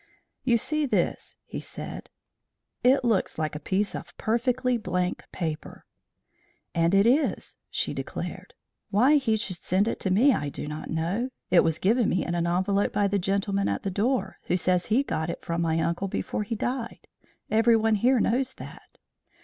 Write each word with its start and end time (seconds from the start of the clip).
"You 0.43 0.57
see 0.57 0.87
this," 0.87 1.35
he 1.45 1.59
said, 1.59 2.09
"it 2.83 3.05
looks 3.05 3.37
like 3.37 3.53
a 3.53 3.59
piece 3.59 3.93
of 3.93 4.17
perfectly 4.17 4.75
blank 4.75 5.25
paper." 5.31 5.85
"And 6.73 6.95
it 6.95 7.05
is," 7.05 7.59
she 7.69 7.93
declared. 7.93 8.55
"Why 8.89 9.17
he 9.17 9.37
should 9.37 9.61
send 9.61 9.87
it 9.87 9.99
to 9.99 10.09
me 10.09 10.33
I 10.33 10.49
do 10.49 10.65
not 10.65 10.89
know. 10.89 11.29
It 11.51 11.59
was 11.63 11.77
given 11.77 12.09
me 12.09 12.25
in 12.25 12.33
an 12.33 12.47
envelope 12.47 12.91
by 12.93 13.07
the 13.07 13.19
gentleman 13.19 13.67
at 13.69 13.83
the 13.83 13.91
door, 13.91 14.39
who 14.45 14.57
says 14.57 14.87
he 14.87 15.03
got 15.03 15.29
it 15.29 15.43
from 15.45 15.61
my 15.61 15.79
uncle 15.79 16.07
before 16.07 16.41
he 16.41 16.55
died. 16.55 17.05
Everyone 17.51 17.93
here 17.93 18.19
knows 18.19 18.55
that." 18.55 18.97